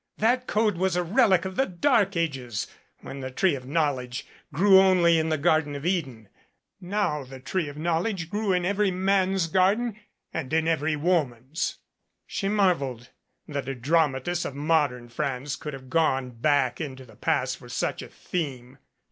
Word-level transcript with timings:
That 0.17 0.47
code 0.47 0.77
was 0.77 0.95
a 0.95 1.03
relic 1.03 1.45
of 1.45 1.55
the 1.57 1.67
dark 1.67 2.17
ages 2.17 2.65
when 3.01 3.19
the 3.19 3.29
Tree 3.29 3.53
of 3.53 3.67
Knowledge 3.67 4.25
grew 4.51 4.79
only 4.79 5.19
in 5.19 5.29
the 5.29 5.37
Gar 5.37 5.61
den 5.61 5.75
of 5.75 5.85
Eden. 5.85 6.27
Now 6.79 7.23
the 7.23 7.39
Tree 7.39 7.67
of 7.69 7.77
Knowledge 7.77 8.31
grew 8.31 8.51
in 8.51 8.65
every 8.65 8.89
man's 8.89 9.45
garden 9.45 9.99
and 10.33 10.51
in 10.53 10.67
every 10.67 10.95
woman's. 10.95 11.77
She 12.25 12.47
marveled 12.49 13.09
that 13.47 13.69
a 13.69 13.75
dramatist 13.75 14.43
of 14.43 14.55
modern 14.55 15.07
France 15.07 15.55
could 15.55 15.73
have 15.73 15.87
gone 15.87 16.31
back 16.31 16.81
into 16.81 17.05
the 17.05 17.15
past 17.15 17.57
for 17.57 17.69
such 17.69 18.01
a 18.01 18.07
theme. 18.09 18.79